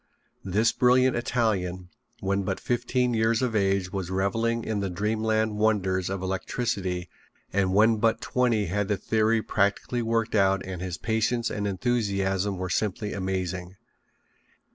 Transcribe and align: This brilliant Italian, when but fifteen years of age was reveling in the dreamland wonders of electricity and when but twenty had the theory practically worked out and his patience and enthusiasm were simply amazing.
This 0.43 0.71
brilliant 0.71 1.15
Italian, 1.15 1.89
when 2.21 2.41
but 2.41 2.59
fifteen 2.59 3.13
years 3.13 3.43
of 3.43 3.55
age 3.55 3.93
was 3.93 4.09
reveling 4.09 4.63
in 4.63 4.79
the 4.79 4.89
dreamland 4.89 5.59
wonders 5.59 6.09
of 6.09 6.23
electricity 6.23 7.07
and 7.53 7.75
when 7.75 7.97
but 7.97 8.19
twenty 8.19 8.65
had 8.65 8.87
the 8.87 8.97
theory 8.97 9.43
practically 9.43 10.01
worked 10.01 10.33
out 10.33 10.65
and 10.65 10.81
his 10.81 10.97
patience 10.97 11.51
and 11.51 11.67
enthusiasm 11.67 12.57
were 12.57 12.67
simply 12.67 13.13
amazing. 13.13 13.75